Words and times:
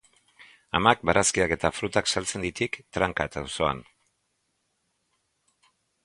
Amak 0.77 1.01
barazkiak 1.09 1.51
eta 1.55 1.69
frutak 1.79 2.07
saltzen 2.13 2.45
ditik 2.45 2.79
Trankat 2.97 3.37
auzoan. 3.41 3.83